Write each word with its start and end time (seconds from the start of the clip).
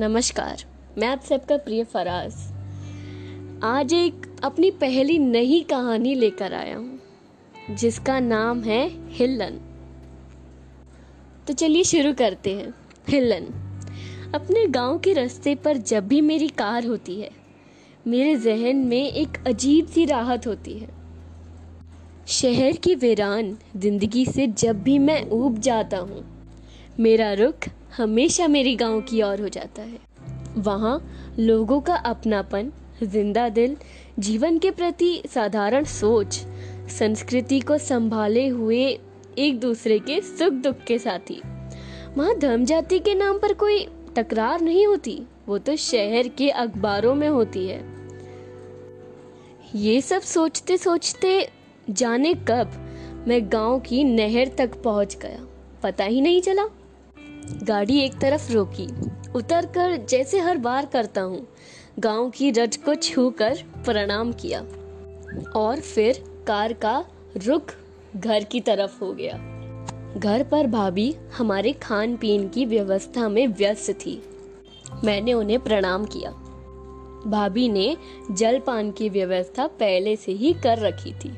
नमस्कार, 0.00 0.62
मैं 0.98 1.08
आप 1.08 1.22
सबका 1.22 1.56
प्रिय 1.56 1.82
फराज। 1.84 2.34
आज 3.64 3.92
एक 3.94 4.26
अपनी 4.44 4.70
पहली 4.80 5.18
नई 5.18 5.60
कहानी 5.70 6.14
लेकर 6.14 6.54
आया 6.54 6.76
हूँ, 6.76 7.00
जिसका 7.70 8.18
नाम 8.20 8.62
है 8.62 8.80
हिलन 9.10 9.58
तो 11.46 11.52
चलिए 11.52 11.84
शुरू 11.84 12.12
करते 12.12 12.54
हैं। 12.54 12.72
हिलन 13.08 13.46
अपने 14.34 14.64
गाँव 14.68 14.98
के 14.98 15.12
रास्ते 15.12 15.54
पर 15.56 15.76
जब 15.76 16.06
भी 16.08 16.20
मेरी 16.20 16.48
कार 16.58 16.86
होती 16.86 17.20
है, 17.20 17.30
मेरे 18.06 18.36
जहन 18.36 18.76
में 18.84 19.02
एक 19.02 19.36
अजीब 19.46 19.86
सी 19.86 20.04
राहत 20.04 20.46
होती 20.46 20.78
है। 20.78 20.88
शहर 22.30 22.76
की 22.78 22.94
वीरान 22.94 23.56
ज़िंदगी 23.76 24.24
से 24.26 24.46
जब 24.48 24.82
भी 24.82 24.98
मैं 25.00 25.22
ऊब 25.32 25.58
जाता 25.60 25.98
हूँ, 25.98 26.24
मेरा 27.00 27.32
रुख 27.34 27.68
हमेशा 27.96 28.46
मेरी 28.48 28.76
गाँव 28.76 29.00
की 29.00 29.22
ओर 29.22 29.40
हो 29.40 29.48
जाता 29.48 29.82
है। 29.82 29.98
वहाँ 30.56 31.12
लोगों 31.38 31.80
का 31.80 31.94
अपनापन, 31.94 32.72
ज़िंदा 33.02 33.48
दिल, 33.48 33.76
जीवन 34.18 34.58
के 34.58 34.70
प्रति 34.70 35.22
साधारण 35.34 35.84
सोच, 35.84 36.34
संस्कृति 36.98 37.60
को 37.60 37.78
संभाले 37.78 38.48
हुए 38.48 38.98
एक 39.38 39.60
दूसरे 39.60 39.98
के 39.98 40.20
सुख 40.20 40.52
दुख 40.52 40.84
के 40.86 40.98
साथी। 40.98 41.40
वहाँ 42.16 42.38
धर्म 42.38 42.64
जाति 42.64 42.98
के 42.98 43.14
नाम 43.14 43.38
पर 43.38 43.52
कोई 43.52 43.86
तकरार 44.16 44.60
नहीं 44.60 44.86
होती, 44.86 45.22
वो 45.48 45.58
तो 45.58 45.76
शहर 45.76 46.28
के 46.28 46.50
अखबारों 46.50 47.14
में 47.14 47.28
होती 47.28 47.66
है। 47.66 47.84
ये 49.74 50.00
सब 50.00 50.20
सोचते 50.20 50.76
सोचते 50.76 51.48
जाने 51.90 52.34
कब 52.34 52.72
मैं 53.28 53.40
गाँव 53.52 53.80
की 53.80 54.04
नहर 54.04 54.50
तक 54.58 54.82
पहुँच 54.82 55.16
गया। 55.16 55.46
पता 55.82 56.04
ही 56.04 56.20
नहीं 56.20 56.40
चला। 56.40 56.64
गाड़ी 57.46 58.00
एक 58.00 58.18
तरफ़ 58.18 58.52
रोकी। 58.52 58.88
उतर 59.34 59.66
कर 59.66 59.96
जैसे 59.96 60.38
हर 60.38 60.58
बार 60.58 60.86
करता 60.86 61.20
हूँ, 61.20 61.48
गाँव 61.98 62.30
की 62.30 62.50
रज 62.50 62.76
को 62.76 62.94
छूकर 62.94 63.58
प्रणाम 63.84 64.32
किया। 64.32 64.60
और 65.56 65.80
फिर 65.80 66.24
कार 66.46 66.72
का 66.72 67.04
रुख 67.36 67.74
घर 68.16 68.44
की 68.44 68.60
तरफ़ 68.60 69.04
हो 69.04 69.12
गया। 69.12 69.32
घर 70.16 70.42
पर 70.44 70.66
भाभी 70.66 71.16
हमारे 71.38 71.72
खान 71.72 72.16
पीन 72.16 72.48
की 72.48 72.64
व्यवस्था 72.64 73.28
में 73.28 73.46
व्यस्त 73.46 73.90
थी। 73.90 74.22
मैंने 75.04 75.32
उन्हें 75.32 75.60
प्रणाम 75.60 76.04
किया। 76.04 76.30
भाभी 77.26 77.68
ने 77.68 77.96
जलपान 78.30 78.90
की 78.90 79.08
व्यवस्था 79.08 79.66
पहले 79.66 80.16
से 80.16 80.32
ही 80.32 80.52
कर 80.52 80.78
रखी 80.78 81.12
थी। 81.12 81.34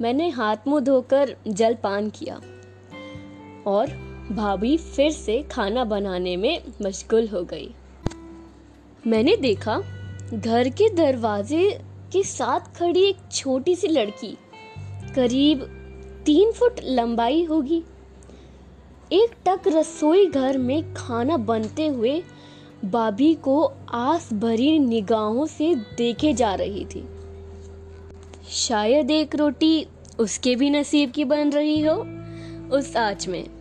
मैंने 0.00 0.28
हाथ 0.28 0.56
मुँह 0.66 0.80
धोकर 0.80 1.36
जलपान 1.48 2.10
किया। 2.10 2.40
और 3.66 4.07
भाभी 4.32 4.76
फिर 4.76 5.10
से 5.10 5.42
खाना 5.42 5.84
बनाने 5.84 6.36
में 6.36 6.62
मशगूल 6.82 7.28
हो 7.28 7.42
गई। 7.42 7.74
मैंने 9.06 9.36
देखा, 9.36 9.78
घर 10.34 10.68
के 10.68 10.88
दरवाजे 10.94 11.80
के 12.12 12.22
साथ 12.22 12.78
खड़ी 12.78 13.02
एक 13.02 13.16
छोटी 13.32 13.76
सी 13.76 13.88
लड़की, 13.88 14.38
करीब 15.14 15.62
तीन 16.26 16.52
फुट 16.52 16.80
लंबाई 16.84 17.44
होगी। 17.44 17.82
एक 19.12 19.30
टक 19.46 19.60
रसोई 19.66 20.26
घर 20.26 20.58
में 20.58 20.94
खाना 20.94 21.36
बनते 21.36 21.86
हुए 21.86 22.22
भाभी 22.84 23.34
को 23.34 23.72
आस 23.90 24.32
भरी 24.32 24.78
निगाहों 24.78 25.46
से 25.46 25.74
देखे 25.74 26.32
जा 26.32 26.54
रही 26.54 26.84
थी। 26.84 27.08
शायद 28.50 29.10
एक 29.10 29.34
रोटी 29.34 29.86
उसके 30.18 30.56
भी 30.56 30.70
नसीब 30.70 31.10
की 31.10 31.24
बन 31.24 31.50
रही 31.50 31.80
हो, 31.80 31.94
उस 32.76 32.96
आँच 32.96 33.28
में। 33.28 33.57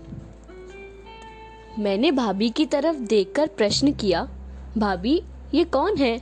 मैंने 1.80 2.12
भाभी 2.12 2.50
की 2.50 2.66
तरफ़ 2.66 2.96
देखकर 2.96 3.48
प्रश्न 3.48 3.92
किया, 3.92 4.30
भाभी, 4.78 5.24
ये 5.54 5.64
कौन 5.64 5.96
है? 5.98 6.22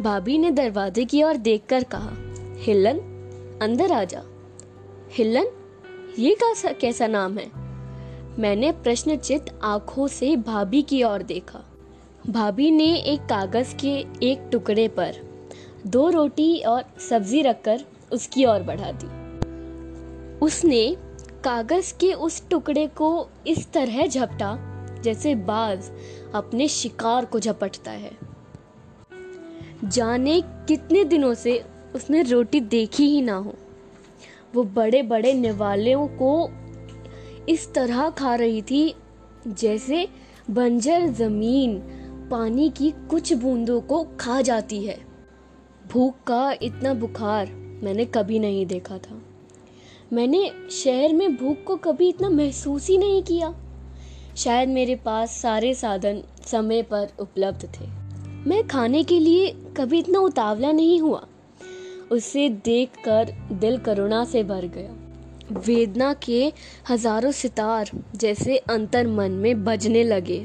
भाभी 0.00 0.38
ने 0.38 0.50
दरवाजे 0.50 1.04
की 1.04 1.22
ओर 1.22 1.36
देखकर 1.36 1.84
कहा 1.84 2.10
हिलन 2.58 2.98
अंदर 3.62 3.92
आ 3.92 4.04
जा। 4.04 4.22
हिलन 5.12 5.46
ये 6.18 6.34
कैसा 6.34 6.72
कैसा 6.72 7.06
नाम 7.06 7.38
है? 7.38 7.50
मैंने 8.38 8.72
प्रश्नचित 8.72 9.46
आँखों 9.62 10.06
से 10.06 10.36
भाभी 10.36 10.82
की 10.82 11.02
ओर 11.02 11.22
देखा। 11.22 11.60
भाभी 12.30 12.70
ने 12.70 12.96
एक 12.96 13.20
कागज़ 13.20 13.76
के 13.76 14.06
एक 14.22 14.48
टुकड़े 14.52 14.88
पर 14.88 15.14
दो 15.86 16.10
रोटी 16.10 16.58
और 16.60 16.84
सब्ज़ी 17.10 17.42
रखकर 17.42 17.80
उसकी 18.12 18.44
ओर 18.44 18.62
बढ़ा 18.62 18.92
दी। 18.92 19.06
उसने 20.38 20.96
कागज़ 21.44 21.94
के 21.98 22.12
उस 22.12 22.48
टुकड़े 22.48 22.86
को 22.86 23.28
इस 23.46 23.72
तरह 23.72 24.06
झपटा, 24.06 24.58
जैसे 25.02 25.34
बाज 25.34 25.90
अपने 26.34 26.68
शिकार 26.68 27.24
को 27.24 27.40
झपटता 27.40 27.90
है। 27.90 28.10
जाने 29.84 30.40
कितने 30.40 31.04
दिनों 31.04 31.34
से 31.34 31.64
उसने 31.94 32.22
रोटी 32.22 32.60
देखी 32.60 33.06
ही 33.06 33.22
ना 33.22 33.34
हो। 33.34 33.54
वो 34.54 34.64
बड़े 34.64 35.02
बड़े 35.02 35.34
निवालों 35.34 36.08
को 36.08 36.50
इस 37.48 37.74
तरह 37.74 38.10
खा 38.10 38.34
रही 38.34 38.62
थी, 38.62 38.94
जैसे 39.48 40.08
बंजर 40.50 41.06
ज़मीन 41.06 41.78
पानी 42.30 42.70
की 42.70 42.90
कुछ 42.90 43.32
बूंदों 43.32 43.80
को 43.80 44.06
खा 44.20 44.40
जाती 44.42 44.84
है। 44.84 44.98
भूख 45.92 46.14
का 46.26 46.54
इतना 46.62 46.94
बुखार 46.94 47.46
मैंने 47.82 48.04
कभी 48.04 48.38
नहीं 48.38 48.66
देखा 48.66 48.98
था। 48.98 49.22
मैंने 50.12 50.50
शहर 50.70 51.12
में 51.12 51.36
भूख 51.36 51.56
को 51.66 51.76
कभी 51.76 52.08
इतना 52.08 52.30
महसूस 52.30 52.88
ही 52.88 52.98
नहीं 52.98 53.22
किया। 53.22 53.54
शायद 54.36 54.68
मेरे 54.68 54.96
पास 54.96 55.30
सारे 55.30 55.74
साधन 55.74 56.22
समय 56.46 56.82
पर 56.82 57.08
उपलब्ध 57.20 57.64
थे। 57.64 57.86
मैं 58.48 58.66
खाने 58.68 59.04
के 59.04 59.18
लिए 59.18 59.56
कभी 59.76 59.98
इतना 59.98 60.18
उतावला 60.18 60.72
नहीं 60.72 61.00
हुआ। 61.00 61.26
उसे 62.10 62.48
देखकर 62.48 63.32
दिल 63.52 63.78
करुणा 63.78 64.24
से 64.24 64.42
भर 64.42 64.66
गया। 64.66 65.60
वेदना 65.60 66.14
के 66.14 66.52
हज़ारों 66.90 67.32
सितार 67.32 67.90
जैसे 68.16 68.56
अंतर 68.56 69.06
मन 69.06 69.30
में 69.30 69.64
बजने 69.64 70.04
लगे। 70.04 70.44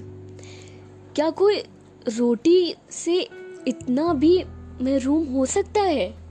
क्या 1.16 1.30
कोई 1.30 1.60
रोटी 2.08 2.76
से 2.92 3.28
इतना 3.68 4.14
भी 4.14 4.44
महरूम 4.82 5.26
हो 5.26 5.46
सकता 5.46 5.82
है? 5.82 6.27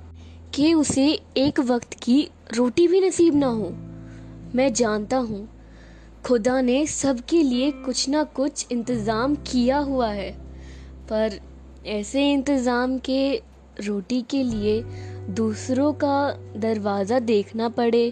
कि 0.54 0.72
उसे 0.74 1.06
एक 1.36 1.60
वक्त 1.60 1.94
की 1.94 2.22
रोटी 2.54 2.86
भी 2.88 3.00
नसीब 3.00 3.34
ना 3.34 3.46
हो। 3.46 3.70
मैं 4.54 4.72
जानता 4.72 5.16
हूँ, 5.16 5.48
खुदा 6.26 6.60
ने 6.60 6.86
सबके 6.86 7.42
लिए 7.42 7.70
कुछ 7.70 8.08
ना 8.08 8.22
कुछ 8.36 8.72
इंतज़ाम 8.72 9.34
किया 9.46 9.78
हुआ 9.78 10.08
है, 10.08 10.30
पर 11.08 11.38
ऐसे 11.86 12.30
इंतज़ाम 12.32 12.98
के 12.98 13.36
रोटी 13.80 14.22
के 14.22 14.42
लिए 14.42 14.82
दूसरों 15.30 15.92
का 15.92 16.30
दरवाज़ा 16.56 17.18
देखना 17.18 17.68
पड़े। 17.68 18.10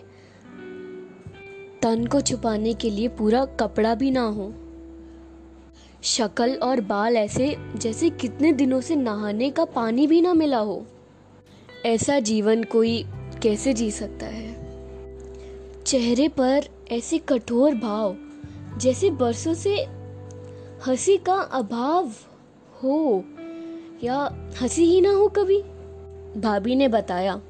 तन 1.82 2.06
को 2.06 2.20
छुपाने 2.20 2.74
के 2.74 2.90
लिए 2.90 3.08
पूरा 3.08 3.44
कपड़ा 3.60 3.94
भी 3.94 4.10
ना 4.10 4.22
हो। 4.28 4.52
शक्ल 6.02 6.54
और 6.54 6.80
बाल 6.80 7.16
ऐसे 7.16 7.56
जैसे 7.76 8.10
कितने 8.10 8.52
दिनों 8.52 8.80
से 8.80 8.96
नहाने 8.96 9.50
का 9.50 9.64
पानी 9.64 10.06
भी 10.06 10.20
ना 10.20 10.34
मिला 10.34 10.58
हो। 10.58 10.84
ऐसा 11.86 12.20
जीवन 12.20 12.64
कोई 12.64 13.04
कैसे 13.42 13.72
जी 13.72 13.90
सकता 13.90 14.26
है? 14.26 14.54
चेहरे 15.86 16.28
पर 16.28 16.64
ऐसे 16.92 17.18
कठोर 17.18 17.74
भाव, 17.74 18.16
जैसे 18.78 19.10
बरसों 19.10 19.54
से 19.54 19.86
हँसी 20.86 21.16
का 21.16 21.34
अभाव 21.34 22.12
हो, 22.82 23.24
या 24.04 24.48
हँसी 24.62 24.84
ही 24.84 25.00
ना 25.00 25.10
हो 25.10 25.28
कभी। 25.28 25.62
भाभी 26.40 26.74
ने 26.74 26.88
बताया, 26.88 27.40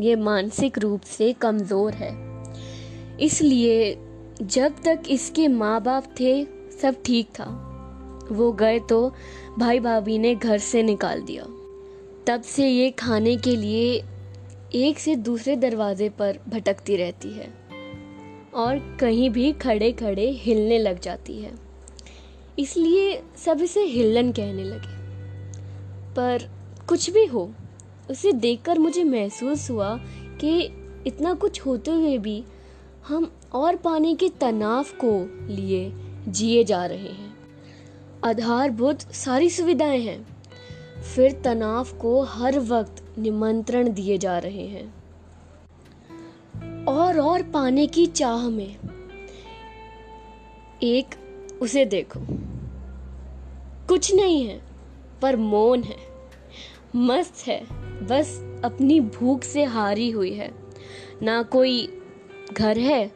ये 0.00 0.16
मानसिक 0.16 0.78
रूप 0.78 1.00
से 1.00 1.32
कमज़ोर 1.32 1.92
है। 1.92 2.12
इसलिए 3.20 3.98
जब 4.42 4.74
तक 4.84 5.02
इसके 5.08 5.48
माँ 5.48 5.82
बाप 5.82 6.04
थे, 6.20 6.44
सब 6.82 6.94
ठीक 7.04 7.26
था। 7.26 7.62
वो 8.32 8.52
गए 8.52 8.78
तो 8.78 9.12
भाई 9.58 9.80
भाभी 9.80 10.18
ने 10.18 10.34
घर 10.34 10.58
से 10.58 10.82
निकाल 10.82 11.22
दिया। 11.22 11.46
तब 12.26 12.42
से 12.42 12.68
ये 12.68 12.90
खाने 12.90 13.36
के 13.36 13.56
लिए 13.56 14.02
एक 14.74 14.98
से 14.98 15.16
दूसरे 15.16 15.56
दरवाजे 15.56 16.08
पर 16.08 16.38
भटकती 16.48 16.96
रहती 16.96 17.28
है 17.28 17.54
और 18.54 18.96
कहीं 19.00 19.30
भी 19.30 19.52
खड़े 19.52 19.92
खड़े 19.92 20.30
हिलने 20.30 20.78
लग 20.78 21.00
जाती 21.00 21.38
है। 21.42 21.52
इसलिए 22.58 23.22
सब 23.36 23.60
इसे 23.62 23.80
हिलन 23.80 24.32
कहने 24.32 24.64
लगे। 24.64 24.96
पर 26.14 26.50
कुछ 26.88 27.10
भी 27.10 27.26
हो, 27.26 27.52
उसे 28.10 28.32
देखकर 28.32 28.78
मुझे 28.78 29.04
महसूस 29.04 29.70
हुआ 29.70 29.96
कि 30.40 30.60
इतना 31.06 31.34
कुछ 31.34 31.60
होते 31.60 31.90
हुए 31.90 32.18
भी 32.18 32.44
हम 33.08 33.32
और 33.52 33.76
पाने 33.76 34.14
के 34.14 34.28
तनाव 34.28 34.84
को 35.04 35.46
लिए 35.54 35.92
जिए 36.28 36.64
जा 36.64 36.86
रहे 36.86 37.08
हैं। 37.08 37.36
आधारभूत 38.24 39.00
सारी 39.00 39.50
सुविधाएँ 39.50 40.00
हैं। 40.00 40.35
फिर 41.02 41.40
तनाव 41.44 41.88
को 42.00 42.22
हर 42.22 42.58
वक्त 42.58 43.18
निमंत्रण 43.18 43.92
दिए 43.92 44.18
जा 44.18 44.38
रहे 44.38 44.66
हैं। 44.66 44.94
और 46.84 47.20
और 47.20 47.42
पाने 47.42 47.86
की 47.86 48.06
चाह 48.06 48.48
में। 48.48 48.76
एक, 50.82 51.06
उसे 51.62 51.84
देखो। 51.84 52.20
कुछ 53.88 54.14
नहीं 54.14 54.46
है, 54.46 54.62
पर 55.22 55.36
मौन 55.36 55.82
है। 55.82 55.96
मस्त 56.96 57.48
है, 57.48 57.60
बस 58.06 58.60
अपनी 58.64 59.00
भूख 59.00 59.42
से 59.42 59.64
हारी 59.64 60.10
हुई 60.10 60.32
है। 60.32 60.54
ना 61.22 61.42
कोई 61.42 62.02
घर 62.52 62.78
है, 62.78 63.12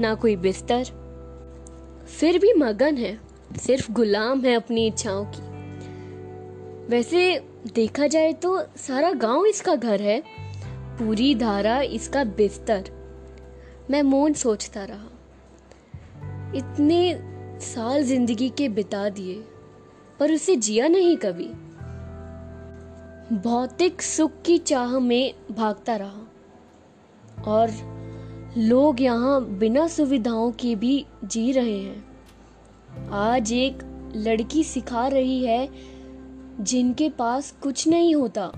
ना 0.00 0.14
कोई 0.14 0.36
बिस्तर। 0.36 0.84
फिर 2.20 2.38
भी 2.38 2.52
मगन 2.52 2.96
है, 2.96 3.20
सिर्फ़ 3.56 3.92
गुलाम 3.92 4.40
है 4.40 4.54
अपनी 4.54 4.86
इच्छाओं 4.86 5.24
की। 5.24 5.53
वैसे 6.88 7.40
देखा 7.74 8.06
जाए 8.06 8.32
तो 8.32 8.62
सारा 8.76 9.12
गाँव 9.12 9.46
इसका 9.46 9.74
घर 9.74 10.00
है। 10.02 10.22
पूरी 10.98 11.34
धारा 11.34 11.80
इसका 11.80 12.24
बिस्तर। 12.24 12.90
मैं 13.90 14.02
मौन 14.02 14.32
सोचता 14.32 14.84
रहा। 14.84 15.08
इतने 16.56 17.20
साल 17.60 18.02
ज़िंदगी 18.02 18.48
के 18.48 18.68
बिता 18.68 19.08
दिए, 19.08 19.34
पर 20.18 20.32
उसे 20.32 20.56
जिया 20.56 20.88
नहीं 20.88 21.16
कभी। 21.16 21.48
भौतिक 23.38 24.02
सुख 24.02 24.32
की 24.46 24.58
चाह 24.58 24.98
में 24.98 25.34
भागता 25.50 25.96
रहा। 25.96 26.26
और 27.46 27.70
लोग 28.58 29.00
यहाँ 29.00 29.44
बिना 29.44 29.88
सुविधाओं 29.88 30.50
के 30.50 30.74
भी 30.74 31.06
जी 31.24 31.52
रहे 31.52 31.78
हैं। 31.78 32.04
आज 33.10 33.52
एक 33.52 33.78
लड़की 34.16 34.64
सिखा 34.64 35.06
रही 35.06 35.44
है 35.46 35.68
जिनके 36.60 37.08
पास 37.08 37.54
कुछ 37.62 37.88
नहीं 37.88 38.14
होता, 38.14 38.52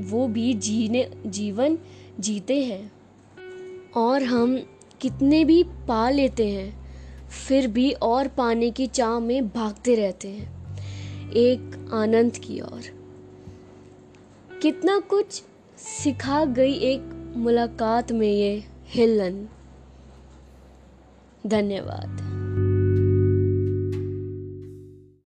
वो 0.00 0.28
भी 0.28 0.54
जीने, 0.54 1.10
जीवन 1.26 1.78
जीते 2.20 2.64
हैं। 2.64 2.92
और 3.96 4.22
हम 4.22 4.58
कितने 5.00 5.44
भी 5.44 5.62
पा 5.62 6.10
लेते 6.10 6.48
हैं, 6.48 6.80
फिर 7.28 7.68
भी 7.68 7.92
और 7.92 8.28
पाने 8.28 8.70
की 8.70 8.86
चाह 8.86 9.18
में 9.18 9.48
भागते 9.48 9.94
रहते 9.94 10.28
हैं। 10.28 10.60
एक 11.30 11.90
आनंद 11.92 12.32
की 12.36 12.60
ओर। 12.60 13.00
कितना 14.62 14.98
कुछ 14.98 15.42
सिखा 15.76 16.44
गई 16.44 16.72
एक 16.72 17.32
मुलाकात 17.36 18.12
में 18.12 18.32
ये 18.32 18.64
हिलन। 18.86 19.48
धन्यवाद। 21.46 22.29